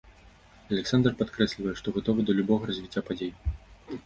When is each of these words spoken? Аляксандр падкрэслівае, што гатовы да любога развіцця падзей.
Аляксандр 0.71 1.11
падкрэслівае, 1.19 1.75
што 1.83 1.87
гатовы 1.99 2.27
да 2.31 2.37
любога 2.41 2.63
развіцця 2.71 3.05
падзей. 3.13 3.31